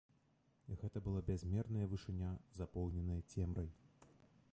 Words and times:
Гэта 0.83 1.01
была 1.07 1.19
бязмерная 1.27 1.85
вышыня, 1.91 2.31
запоўненая 2.61 3.19
цемрай. 3.31 3.69